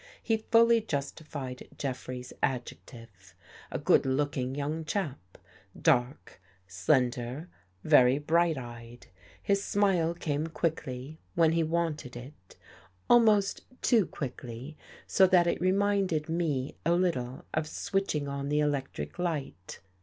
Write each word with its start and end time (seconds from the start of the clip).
He 0.23 0.37
fully 0.37 0.81
justified 0.81 1.67
Jef 1.77 1.95
frey's 1.95 2.33
adjective. 2.41 3.35
A 3.69 3.77
good 3.77 4.03
looking 4.03 4.55
young 4.55 4.83
chap— 4.83 5.37
dark, 5.79 6.41
slender, 6.67 7.49
very 7.83 8.17
bright 8.17 8.57
eyed. 8.57 9.05
His 9.43 9.63
smile 9.63 10.15
came 10.15 10.47
quickly, 10.47 11.19
when 11.35 11.51
he 11.51 11.61
wanted 11.63 12.15
it— 12.15 12.55
almost 13.11 13.61
too 13.83 14.07
quickly, 14.07 14.75
so 15.05 15.27
that 15.27 15.45
it 15.45 15.61
reminded 15.61 16.27
me 16.29 16.77
a 16.83 16.93
little 16.93 17.45
of 17.53 17.67
switching 17.67 18.27
on 18.27 18.49
the 18.49 18.57
elec 18.57 18.87
tric 18.93 19.19
light. 19.19 19.81